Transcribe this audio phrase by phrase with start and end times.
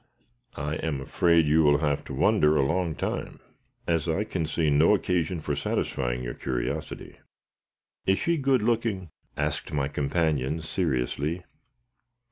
[0.57, 3.39] "I am afraid you will have to wonder a long time,
[3.85, 7.19] as I can see no occasion for satisfying your curiosity."
[8.07, 11.43] "Is she good looking?" asked my companion, seriously.